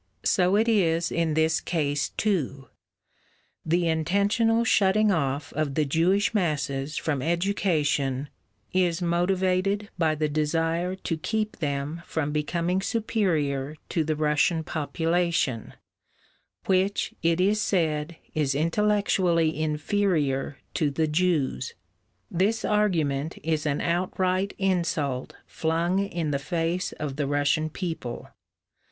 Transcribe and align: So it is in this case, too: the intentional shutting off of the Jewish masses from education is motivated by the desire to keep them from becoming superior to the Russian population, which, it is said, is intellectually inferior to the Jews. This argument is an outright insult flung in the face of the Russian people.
So 0.25 0.55
it 0.55 0.67
is 0.67 1.11
in 1.11 1.35
this 1.35 1.59
case, 1.61 2.09
too: 2.09 2.69
the 3.63 3.87
intentional 3.87 4.63
shutting 4.63 5.11
off 5.11 5.53
of 5.53 5.75
the 5.75 5.85
Jewish 5.85 6.33
masses 6.33 6.97
from 6.97 7.21
education 7.21 8.27
is 8.73 8.99
motivated 8.99 9.89
by 9.99 10.15
the 10.15 10.27
desire 10.27 10.95
to 10.95 11.17
keep 11.17 11.57
them 11.57 12.01
from 12.07 12.31
becoming 12.31 12.81
superior 12.81 13.75
to 13.89 14.03
the 14.03 14.15
Russian 14.15 14.63
population, 14.63 15.75
which, 16.65 17.13
it 17.21 17.39
is 17.39 17.61
said, 17.61 18.17
is 18.33 18.55
intellectually 18.55 19.55
inferior 19.55 20.57
to 20.73 20.89
the 20.89 21.05
Jews. 21.05 21.75
This 22.31 22.65
argument 22.65 23.37
is 23.43 23.67
an 23.67 23.81
outright 23.81 24.55
insult 24.57 25.35
flung 25.45 25.99
in 25.99 26.31
the 26.31 26.39
face 26.39 26.91
of 26.93 27.17
the 27.17 27.27
Russian 27.27 27.69
people. 27.69 28.29